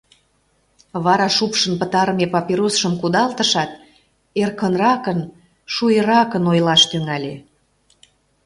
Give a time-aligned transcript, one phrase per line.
[1.05, 3.71] Вара шупшын пытарыме папиросшым кудалтышат,
[4.43, 5.19] эркынракын,
[5.73, 7.35] шуэракын ойлаш тӱҥале.